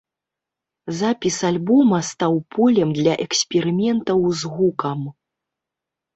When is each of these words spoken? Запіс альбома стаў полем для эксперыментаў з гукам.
Запіс 1.01 1.35
альбома 1.49 1.99
стаў 2.11 2.33
полем 2.57 2.89
для 2.99 3.13
эксперыментаў 3.27 4.19
з 4.43 4.57
гукам. 4.57 4.99